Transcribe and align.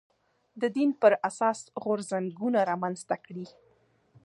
د 0.61 0.63
دین 0.75 0.89
پر 1.01 1.13
اساس 1.29 1.59
غورځنګونه 1.83 2.59
رامنځته 2.69 3.15
کړي 3.25 3.45